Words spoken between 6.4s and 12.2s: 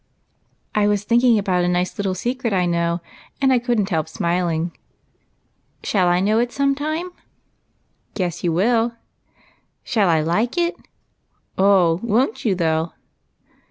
sometime?"" Guess you will." "Shall I like it?"" Oh,